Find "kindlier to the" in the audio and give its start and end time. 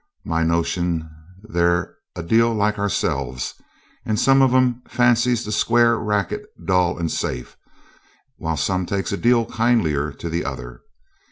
9.45-10.43